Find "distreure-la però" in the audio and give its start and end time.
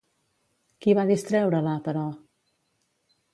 1.09-2.07